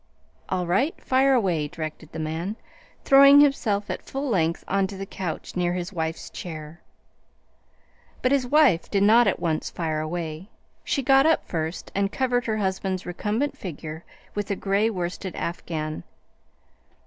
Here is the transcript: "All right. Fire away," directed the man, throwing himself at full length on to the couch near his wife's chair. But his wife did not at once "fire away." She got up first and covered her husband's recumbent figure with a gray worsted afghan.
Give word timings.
"All 0.49 0.65
right. 0.65 0.99
Fire 1.03 1.35
away," 1.35 1.67
directed 1.67 2.11
the 2.11 2.17
man, 2.17 2.55
throwing 3.05 3.39
himself 3.39 3.87
at 3.87 4.01
full 4.01 4.27
length 4.27 4.63
on 4.67 4.87
to 4.87 4.97
the 4.97 5.05
couch 5.05 5.55
near 5.55 5.73
his 5.73 5.93
wife's 5.93 6.31
chair. 6.31 6.81
But 8.23 8.31
his 8.31 8.47
wife 8.47 8.89
did 8.89 9.03
not 9.03 9.27
at 9.27 9.39
once 9.39 9.69
"fire 9.69 9.99
away." 9.99 10.49
She 10.83 11.03
got 11.03 11.27
up 11.27 11.45
first 11.47 11.91
and 11.93 12.11
covered 12.11 12.47
her 12.47 12.57
husband's 12.57 13.05
recumbent 13.05 13.55
figure 13.55 14.03
with 14.33 14.49
a 14.49 14.55
gray 14.55 14.89
worsted 14.89 15.35
afghan. 15.35 16.03